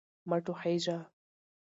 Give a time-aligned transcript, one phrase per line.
[0.29, 0.97] مه ټوخیژه